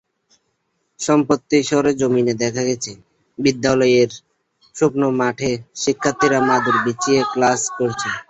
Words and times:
সম্প্রতি 0.99 1.57
সরেজমিনে 1.69 2.33
দেখা 2.43 2.63
গেছে, 2.69 2.91
বিদ্যালয়ের 3.39 4.09
শুকনো 4.75 5.07
মাঠে 5.19 5.51
শিক্ষার্থীরা 5.81 6.39
মাদুর 6.49 6.77
বিছিয়ে 6.85 7.21
ক্লাস 7.33 7.61
করছে। 7.77 8.09